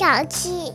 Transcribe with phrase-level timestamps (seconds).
[0.00, 0.72] 小气。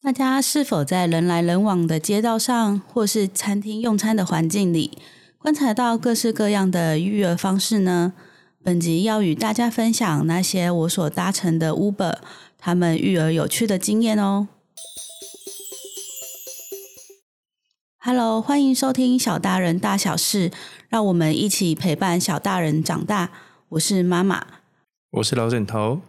[0.00, 4.96] 大家是否在人来人往的街道上，或是餐厅用餐的环境里，
[5.36, 8.14] 观察到各式各样的育儿方式呢？
[8.64, 12.16] 本集要与大家分享那些我所搭乘的 Uber，
[12.56, 14.48] 他们育儿有趣的经验哦。
[17.98, 20.50] Hello，欢迎收听小大人大小事，
[20.88, 23.30] 让我们一起陪伴小大人长大。
[23.68, 24.46] 我是妈妈，
[25.10, 26.00] 我是老枕头。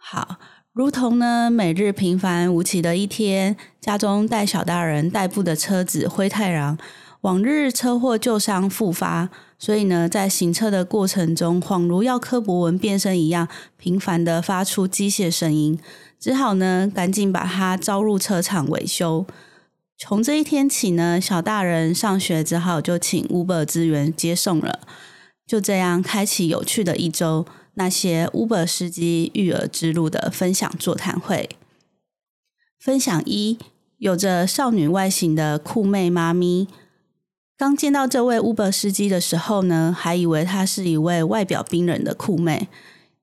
[0.00, 0.38] 好，
[0.78, 6.78] 如同呢每日平凡无奇的一天，家中带小大人代步的车子灰太狼，
[7.22, 9.28] 往日车祸旧伤复发，
[9.58, 15.76] 所以呢在行车的过程中，恍如要柯博文变身一样，频繁的发出机械声音，
[16.20, 19.26] 只好呢赶紧把它招入车厂维修。
[19.98, 24.78] 从这一天起呢，小大人上学只好就请 Uber 支援接送了。
[25.44, 27.44] 就这样开启有趣的一周。
[27.78, 31.48] 那些 Uber 司机育儿之路的分享座谈会。
[32.80, 33.56] 分享一：
[33.98, 36.66] 有着少女外形的酷妹妈咪。
[37.56, 42.66] 刚见到这位 Uber 司机的时候呢，还以为她是一位外表冰冷的酷妹。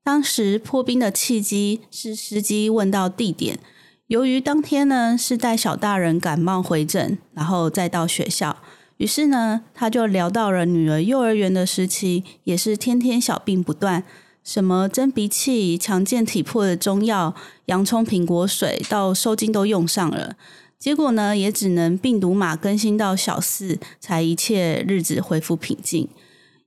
[0.02, 3.60] 当时破冰的契机是司机问到地点。
[4.08, 8.56] 由于当天呢是带小大人感冒回诊，然后再到学校，
[8.98, 14.04] 于是呢他就聊到了女儿幼儿园的时期，也是天天小病不断，
[14.46, 17.34] 什么蒸鼻剂、强健体魄的中药、
[17.66, 20.36] 洋葱苹果水，到收惊都用上了，
[20.78, 26.08] 结果呢也只能病毒码更新到小四，才一切日子恢复平静。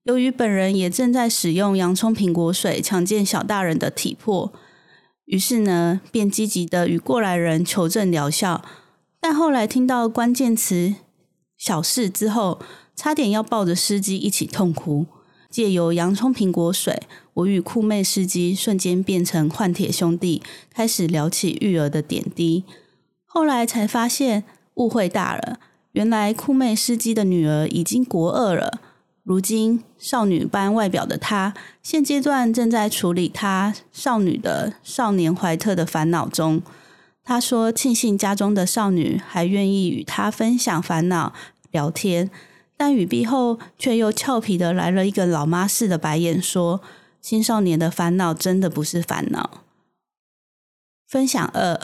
[0.02, 4.52] 由于本人也正在使用洋葱苹果水，强健小大人的体魄。
[5.26, 8.64] 于是呢，便积极的与过来人求证疗效，
[9.20, 10.96] 但后来听到关键词
[11.56, 12.60] “小事”之后，
[12.96, 15.06] 差点要抱着司机一起痛哭。
[15.50, 17.02] 借由洋葱苹果水，
[17.34, 20.42] 我与酷妹司机瞬间变成换铁兄弟，
[20.72, 22.64] 开始聊起育儿的点滴。
[23.24, 24.44] 后来才发现
[24.74, 25.58] 误会大了，
[25.92, 28.80] 原来酷妹司机的女儿已经国二了。
[29.22, 36.62] 如今少女般外表的她，现阶段正在处理她少女的少年怀特的烦恼中。
[37.22, 41.32] 她说：“庆幸家中的少女还愿意与她分享烦恼、
[41.70, 42.30] 聊天。”
[42.78, 46.80] 但语毕后，却又俏皮的来了一个老妈似的白眼，说
[47.20, 49.64] ：“青少年的烦恼真的不是烦恼。”
[51.06, 51.80] 分享二：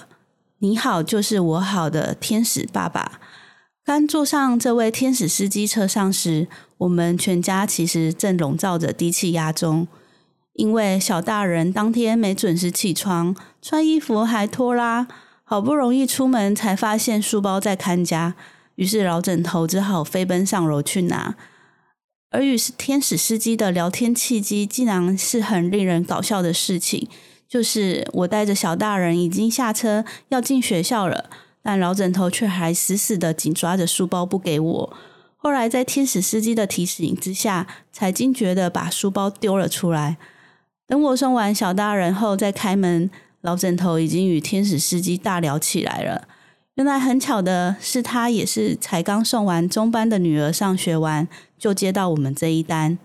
[0.58, 3.20] 你好，就是我好的天使爸爸。
[3.84, 6.46] 刚坐上这位天使司机车上时，
[6.78, 9.88] 我们全家其实正笼罩着低气压中，
[10.52, 15.08] 因为小大人当天没准时起床，穿衣服还拖拉，
[15.42, 18.34] 好不容易出门才发现书包在看家，
[18.76, 21.36] 于是老枕头只好飞奔上楼去拿。
[22.30, 27.08] 而与天使司机的聊天契机，竟然是很令人搞笑的事情，
[27.48, 31.30] 就是我带着小大人已经下车要进学校了。
[31.62, 34.96] 但老枕头却还死死的紧抓着书包不给我。
[35.36, 40.18] 后来在天使司机的提醒之下，才惊觉的把书包丢了出来。
[40.86, 43.08] 等我送完小大人后再开门，
[43.40, 46.28] 老枕头已经与天使司机大聊起来了。
[46.76, 52.98] 原来很巧的是，他也是才刚送完中班的女儿上学完，就接到我们这一单。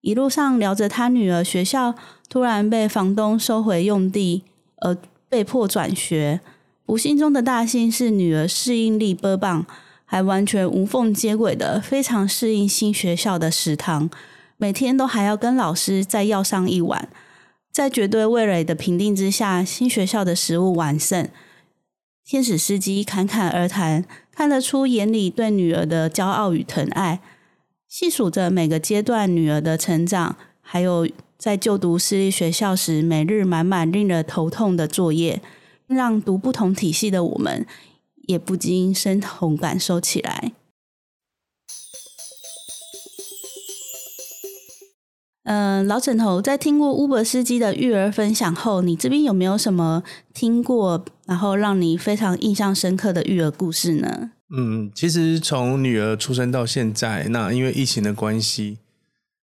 [0.00, 1.94] 一路上聊着他女儿学校
[2.30, 4.44] 突然被房东收回用地，
[4.76, 4.96] 而
[5.28, 6.40] 被迫转学。
[6.86, 9.66] 不幸中的大幸是，女儿适应力倍棒，
[10.06, 14.08] 还完全无缝接轨的非常适应新学校的食堂，
[14.56, 17.08] 每天都还要跟老师再要上一碗。
[17.70, 21.28] 在绝对味蕾的评定之下，新学校的食物完胜。
[22.24, 27.20] 天使司机侃侃而谈，看得出眼里对女儿的骄傲与疼爱，
[27.88, 35.42] 细数着每个阶段女儿的成长，还有在就读私立学校时每日满满令人头痛的作业。
[35.88, 37.66] 让读不同体系的我们
[38.28, 40.52] 也不禁深同感受起来。
[45.44, 54.30] 嗯、老枕头在听过 Uber 司机的育儿分享后，你这边有没有什么听过，然后让你非常印象深刻的育儿故事呢？
[54.54, 58.78] 嗯，其实从女儿出生到现在，那因为疫情的关系，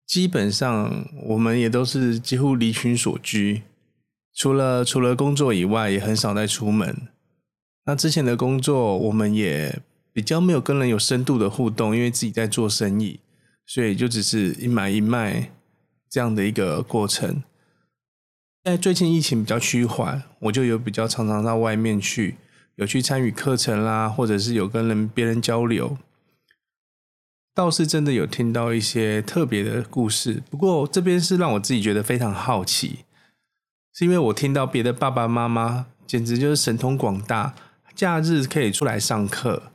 [0.07, 3.63] 基本上我们也都是几乎离群所居。
[4.35, 7.09] 除了除了工作以外，也很少再出门。
[7.87, 9.81] 那之前的工作，我们也
[10.13, 13.21] 比较没有跟人有深度的互动，因为自己在做生意，
[13.67, 15.51] 所以就只是一买一卖
[16.15, 17.43] 这样的一个过程。
[18.63, 22.37] 在最近疫情比较趋缓，我就有比较常常到外面去，
[22.77, 25.99] 有去参与课程啦，或者是有跟人别人交流，
[27.53, 30.41] 倒是真的有听到一些特别的故事。
[30.49, 33.01] 不过这边是让我自己觉得非常好奇。
[33.93, 37.57] 是因为我听到别的爸爸妈妈简直就是神通广大，
[37.93, 39.73] 假日可以出来上课，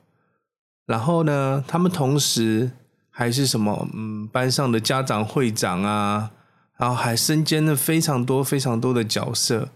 [0.86, 2.72] 然后呢，他们同时
[3.20, 6.32] 还是什么，嗯，班上的家长会长啊，
[6.78, 9.68] 然后还身兼了非常多非常多的角色，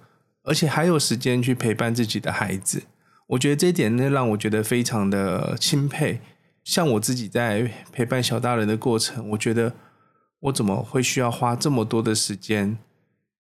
[0.44, 2.84] 而且还有时间去陪伴自己的孩子。
[3.28, 6.22] 我觉得这一点呢，让我觉得非常的钦佩。
[6.64, 9.74] 像我自己在陪伴小大人的过程，我觉得
[10.40, 12.78] 我怎么会需要花这么多的时间？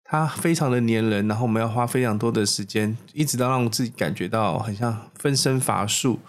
[0.06, 6.22] 他非常的黏人，然后我们要花非常多的时间，一直到让自己感觉到很像分身乏术。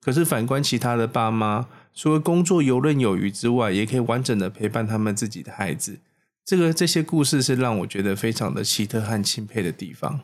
[0.00, 1.66] 可是反观其他的爸妈，
[1.98, 5.98] 除了工作游刃有余之外，也可以完整的陪伴他们自己的孩子。
[6.44, 10.20] 这个这些故事是让我觉得非常的奇特和钦佩的地方。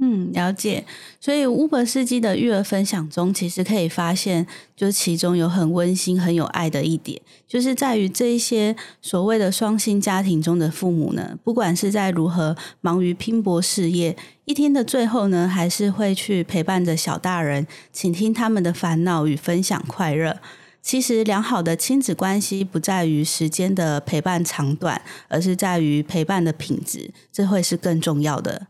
[0.00, 0.84] 嗯，了解。
[1.20, 14.16] 所以 Uber 司机的育儿分享中，其实可以发现，就是其中有很温馨、很有爱的一点，就是在于这一些所谓的双薪家庭中的父母呢，不管是在如何忙于拼搏事业，
[14.48, 20.40] 一天的最后呢，还是会去陪伴着小大人，倾听他们的烦恼与分享快乐。
[20.80, 28.68] 其实，良好的亲子关系不在于时间的陪伴长短，而是在于陪伴的品质，这会是更重要的。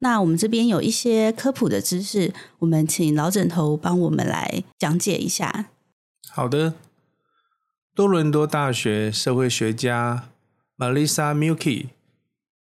[0.00, 5.70] 那我们这边有一些科普的知识，我们请老枕头帮我们来讲解一下。
[6.28, 6.74] 好的，
[7.94, 10.28] 多伦多大学社会学家
[10.76, 11.86] Melissa Mulkey，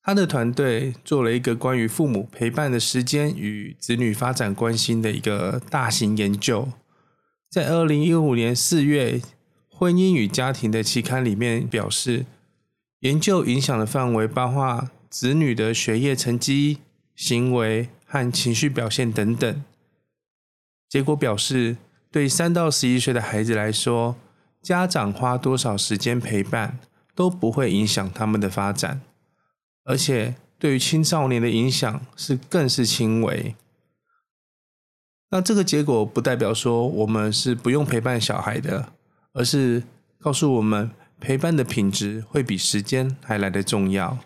[0.08, 6.66] 他的团队做了一个关于父母陪伴的时间与子女发展关系的一个大型研究，
[7.50, 9.19] 在二零一五年四月
[9.69, 12.25] 《婚姻与家庭》的期刊里面表示，
[13.00, 16.78] 研究影响的范围包括子女的学业成绩。
[17.14, 19.64] 行为和情绪表现等等，
[20.88, 21.76] 结果表示，
[22.12, 24.14] 对三到十一岁的孩子来说，
[24.62, 26.78] 家长花多少时间陪伴
[27.16, 29.00] 都不会影响他们的发展，
[29.88, 33.56] 而且对于青少年的影响是更是轻微。
[35.31, 38.93] 那这个结果不代表说我们是不用陪伴小孩的，
[39.32, 39.82] 而是
[40.19, 44.19] 告诉我们陪伴的品质会比时间还来得重要。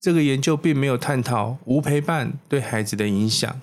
[0.00, 3.60] 这个研究并没有探讨无陪伴对孩子的影响，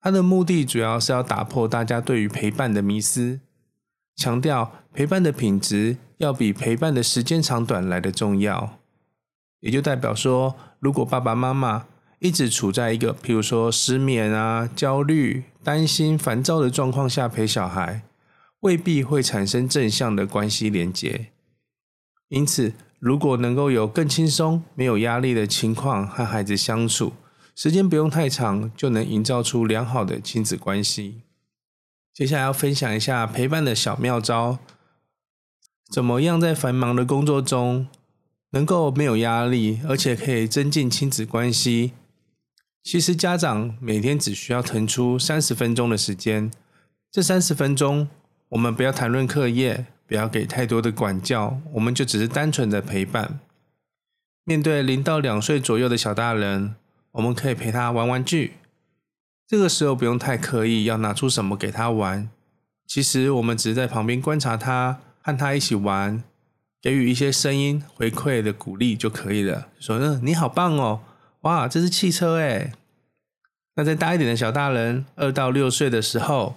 [0.00, 3.40] 它的目的主要是要打破大家对于陪伴的迷思，
[4.16, 8.78] 强调陪伴的品质要比陪伴的时间长短来得重要。
[9.60, 11.86] 也就代表说，如果爸爸妈妈
[12.20, 18.02] 一直处在一个譬如说失眠啊、焦虑、担心、烦躁的状况下陪小孩，
[18.60, 21.28] 未必会产生正向的关系连接。
[22.28, 27.12] 因此，如果能够有更轻松、没有压力的情况和孩子相处，
[27.54, 31.22] 时间不用太长，就能营造出良好的亲子关系。
[32.12, 34.58] 接下来要分享一下陪伴的小妙招，
[35.90, 37.86] 怎么样在繁忙的工作中
[38.50, 41.92] 能够没有压力，而且可以增进亲子关系？
[42.82, 46.50] 其实家长每天只需要腾出三十分钟的时间，
[47.10, 48.08] 这三十分钟
[48.50, 49.86] 我们不要谈论课业。
[50.08, 53.40] 不要给太多的管教，我们就只是单纯的陪伴。
[54.44, 56.76] 面对零到两岁左右的小大人，
[57.12, 58.54] 我们可以陪他玩玩具。
[59.46, 62.30] 这个时候不用太刻意要拿出什么给他玩，
[62.86, 66.24] 其实我们只是在旁边观察他，和他一起玩，
[66.88, 69.68] 给予一些声音回馈的鼓励就可以了。
[69.78, 71.00] 说：“嗯，你好棒哦，
[71.42, 72.72] 哇，这是汽车诶。”
[73.76, 76.56] 那再大一点的小大人，二到六岁的时候。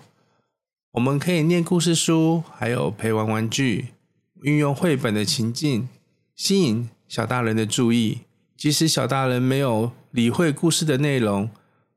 [0.94, 3.88] 我们可以念故事书，还有陪玩玩具，
[4.44, 5.90] 运用绘本的情境，
[6.34, 8.22] 吸引小大人的注意。
[8.56, 11.50] 即使小大人没有理会故事的内容，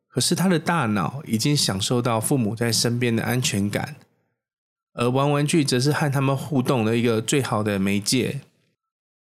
[0.08, 3.94] 可是他的大脑已经享受到父母在身边的安全感。
[4.94, 8.40] 而玩玩具则是和他们互动的一个最好的媒介。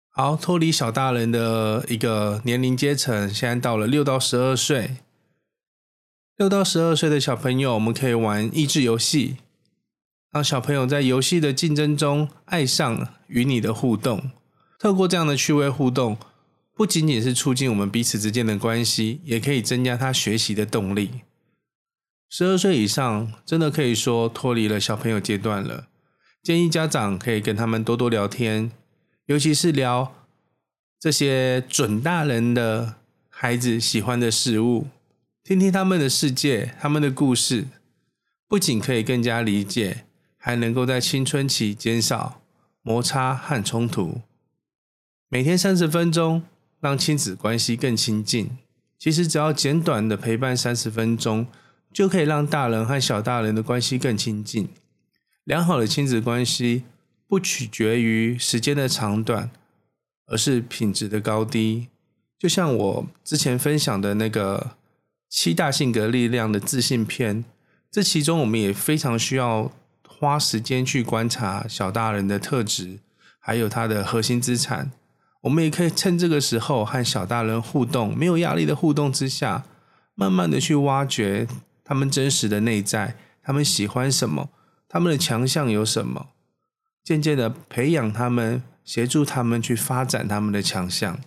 [0.09, 4.97] 好，脱离小大人的一个年龄阶层，现在到了六到十二岁。
[6.37, 9.37] 六到十二岁的小朋友，我们可以玩益智游戏。
[10.31, 14.31] 让小朋友在游戏的竞争中爱上与你的互动，
[14.77, 16.17] 透过这样的趣味互动，
[16.73, 21.09] 不仅仅是促进我们彼此之间的关系，也可以增加他学习的动力。
[22.29, 25.87] 十二岁以上，真的可以说脱离了小朋友阶段了。
[26.43, 28.71] 建议家长可以跟他们多多聊天，
[29.25, 30.13] 尤其是聊
[30.99, 32.95] 这些准大人的
[33.29, 34.87] 孩子喜欢的事物，
[35.43, 37.65] 听听他们的世界、他们的故事，
[38.47, 40.03] 不仅可以更加理解。
[40.39, 42.39] 还能够在青春期减少
[42.81, 44.21] 摩擦和冲突。
[45.27, 46.43] 每天三十分钟，
[46.79, 48.51] 让亲子关系更亲近。
[48.97, 51.47] 其实只要简短的陪伴三十分钟，
[51.97, 54.69] 就可以让大人和小大人的关系更亲近。
[55.45, 56.83] 良好的亲子关系
[57.27, 59.49] 不取决于时间的长短，
[60.27, 61.87] 而是品质的高低。
[62.37, 64.75] 就像我之前分享的那个
[65.27, 67.43] 七大性格力量的自信篇，
[67.89, 69.71] 这其中我们也非常需要
[70.07, 72.99] 花时间去观察小大人的特质，
[73.39, 74.91] 还有他的核心资产。
[75.41, 79.63] 我们也可以趁这个时候和小大人互动，没有压力的互动之下，
[80.13, 81.47] 慢慢的去挖掘
[81.87, 84.49] 他们真实的内在，他们喜欢什么，
[84.89, 86.27] 他们的强项有什么，
[87.01, 91.17] 渐渐的培养他们，协助他们去发展他们的强项。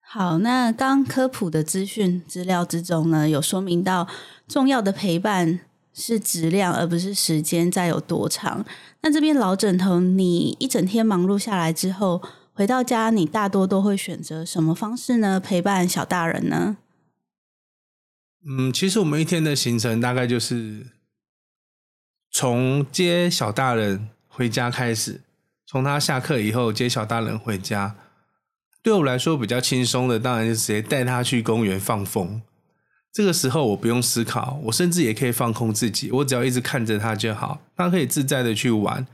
[0.00, 4.06] 好，那刚科普的资讯资料之中呢，有说明到
[4.46, 5.58] 重要的陪伴
[5.92, 8.64] 是质量，而不是时间在有多长。
[9.02, 12.22] 那这边老枕头，你一整天忙碌下来之后，
[12.54, 15.40] 回到家，你大多都会选择什么方式呢？
[15.40, 16.78] 陪伴小大人呢？
[18.46, 20.86] 嗯，其实我们一天的行程大概就是
[22.30, 25.22] 从接小大人回家开始，
[25.66, 27.96] 从他下课以后接小大人回家。
[28.80, 32.40] 对我来说比较轻松的，当然就直接带他去公园放风。
[33.12, 39.06] 这个时候我不用思考，我甚至也可以放空自己，我只要一直看着他就好，他可以自在的去玩。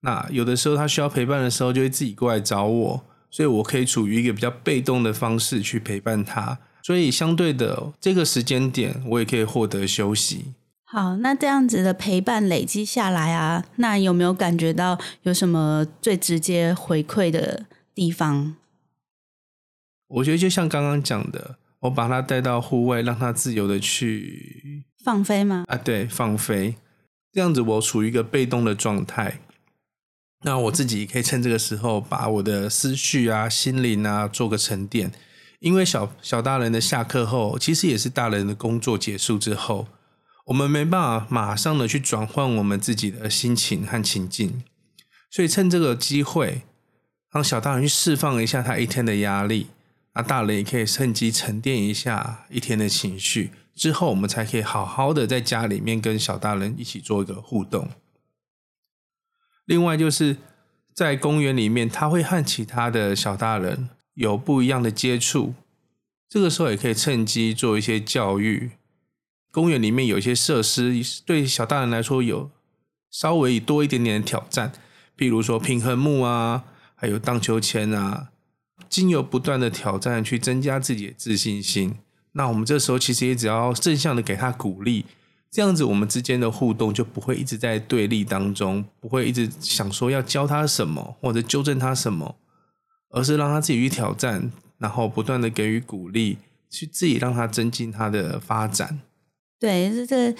[0.00, 6.58] 那有的时候他需要陪伴的时候，就会自己过来找我，所以我可以处于一个比较被动的方式去陪伴他。
[6.88, 10.54] 所以相对的，这个时间点我也可以获得休息。
[10.84, 18.56] 好，那这样子的陪伴累积下来啊，那有没有感觉到有什么最直接回馈的地方？
[20.06, 25.64] 我觉得就像刚刚讲的，我把他带到户外，让他自由的去放飞吗？
[25.68, 26.76] 啊，对，放飞。
[27.34, 29.40] 这样子我处于一个被动的状态，
[30.42, 35.12] 那我自己可以趁这个时候把我的思绪啊、心灵啊做个沉淀。
[35.60, 39.88] 因为小小大人的下课后，其实也是大人的工作结束之后，
[40.46, 44.62] 我们没办法马上的去转换我们自己的心情和情境，
[45.30, 46.62] 所以趁这个机会，
[47.32, 49.68] 让小大人去释放一下他一天的压力。
[50.14, 57.88] 那大人也可以趁机沉淀一下一天的情绪，之后我们才可以好好的在家里面跟小大人一起做一个互动。
[59.64, 60.36] 另外就是
[60.94, 65.54] 在公园里面，他会和其他的小大人有不一样的接触，
[66.28, 68.72] 这个时候也可以趁机做一些教育。
[69.52, 72.50] 公园里面有一些设施，对小大人来说有
[73.12, 74.72] 稍微多一点点的挑战，
[75.16, 76.64] 譬如说平衡木啊，
[76.96, 78.30] 还有荡秋千啊。
[78.88, 81.94] 经由不断的挑战去增加自己的自信心，
[82.32, 85.04] 那我们这时候其实也只要正向的给他鼓励，
[85.48, 92.34] 这样子我们之间的互动就不会一直在对立当中，不会一直想说要教他什么或者纠正他什么，
[93.10, 96.38] 而是让他自己去挑战，然后不断的给予鼓励，
[96.70, 99.00] 去自己让他增进他的发展。
[99.58, 100.36] 对，这这。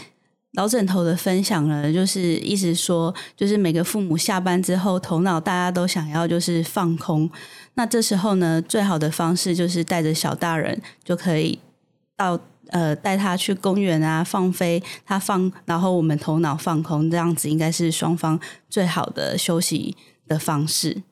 [0.53, 7.31] 老枕头的分享呢，就是意思说，就是每个父母下班之后，头脑大家都想要就是放空。
[7.75, 11.59] 那这时候呢，最好的方式就是带着小大人，就可以
[12.17, 19.95] 到呃带他去公园啊放飞，他放，然后我们头脑放空，这样子应该是双方最好的休息
[20.27, 21.03] 的方式。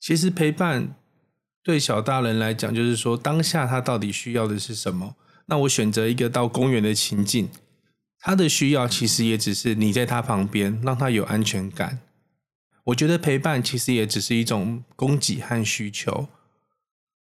[0.00, 0.94] 其实陪伴
[1.62, 5.16] 对小大人来讲，就是说当下他到底需要的是什么？
[5.46, 7.48] 那我选择一个到公园的情境。
[8.20, 12.00] 他的需要其实也只是你在他旁边，让他有安全感。
[12.84, 16.28] 我觉得陪伴其实也只是一种供给和需求。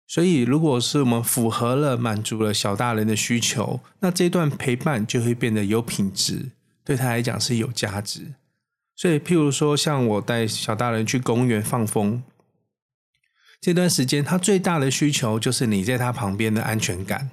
[0.08, 6.50] 所以，如果是我们符合了、满足了小大人的需求，那这段陪伴就会变得有品质，
[6.84, 8.34] 对他来讲是有价值。
[8.96, 12.20] 所以，譬如说，像我带小大人去公园放风，
[13.61, 17.31] 这段时间他最大的需求就是你在他旁边的安全感。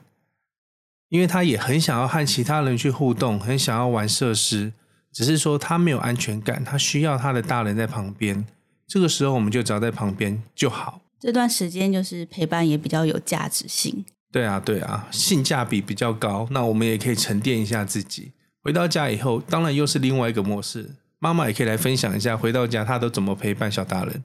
[1.10, 4.74] 因为他也很想要和其他人去互动，很想要玩设施，
[5.14, 8.46] 只是说他没有安全感，他需要他的大人在旁边。
[8.86, 11.00] 这个时候，我们就只要在旁边就好。
[11.18, 14.04] 这段时间就是陪伴也比较有价值性。
[14.34, 16.46] 对啊，对啊，性价比比较高。
[16.52, 18.34] 那我们也可以沉淀一下自己。
[18.62, 20.92] 回到家以后，当然又是另外一个模式。
[21.20, 24.22] 妈妈也可以来分享一下，回到家她都怎么陪伴小大人。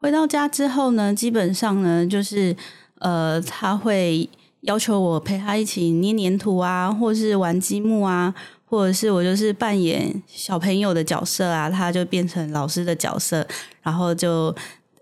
[0.00, 2.56] 回到家之后呢，基本上呢，就是
[2.98, 4.28] 呃，他会。
[4.64, 8.34] 要求我陪他一起捏黏土啊，或是玩积木啊，
[8.66, 13.48] 或者是我就是扮演小朋友的角色啊，他就变成老师的角色，
[13.80, 14.54] 然后就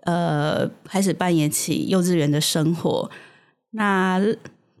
[0.03, 3.11] 呃开始扮演起幼稚园的生活。
[3.71, 4.17] 那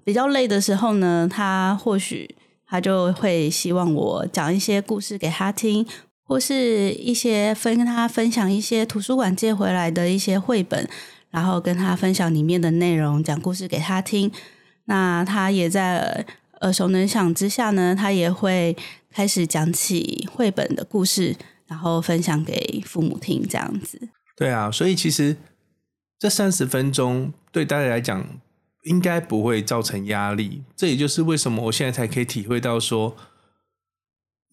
[0.05, 5.85] 比较累的时候呢，他或许他就会希望我讲一些故事给他听，
[6.29, 10.87] 或是一些分跟他分享一些图书馆借回来的一些绘本，
[11.31, 14.31] 然后跟他分享里面的内容，讲故事给他听。
[14.85, 16.23] 那他也在
[16.61, 18.77] 耳熟能详之下呢，他也会
[19.09, 23.99] 开始讲起绘本的故事，然后分享给父母听，这样子。
[24.37, 25.35] 对啊，所以其实
[26.19, 28.39] 这三十分钟对大家来讲
[28.83, 30.61] 应该不会造成压力。
[30.75, 33.15] 这也就是为什么我现在才可以体会到说，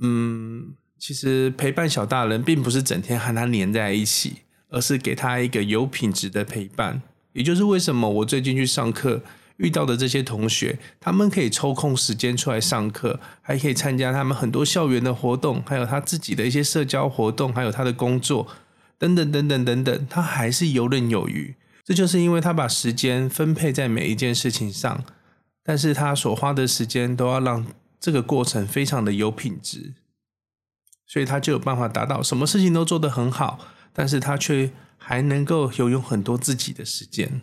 [0.02, 4.38] 嗯，其实陪伴小大人并不是整天和他黏在一起，
[4.68, 7.02] 而是给他一个有品质的陪伴。
[7.32, 9.22] 也就是为什么我最近去上课。
[9.58, 18.46] 遇到的这些同学，他们可以抽空时间出来上课，还可以参加他们很多校园的活动，还有他自己的一些社交活动，还有他的工作，
[18.98, 21.54] 等等等等等等，他还是游刃有余。
[21.82, 25.02] 这就是因为他把时间分配在每一件事情上，
[25.64, 27.64] 但是他所花的时间都要让
[27.98, 29.94] 这个过程非常的有品质，
[31.06, 33.58] 所以他就有办法达到什么事情都做得很好，
[33.92, 37.40] 但是他却还能够拥有很多自己的时间。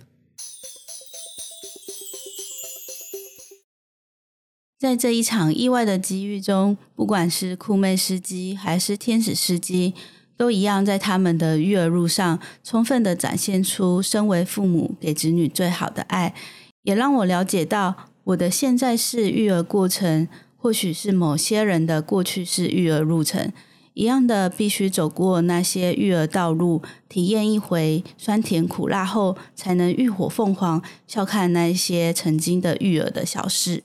[4.78, 9.94] 在这一场意外的机遇中，不管是酷妹司机还是天使司机，
[10.36, 16.36] 都一样在他们的育儿路上，充分的展现出身为父母给子女最好的爱，
[16.82, 20.28] 也让我了解到我的现在式育儿过程，
[20.64, 23.52] 或许是某些人的过去式育儿路程，
[23.96, 33.84] 一样的必须走过那些育儿道路，体验一回酸甜苦辣后，才能浴火凤凰，笑看那些曾经的育儿的小事。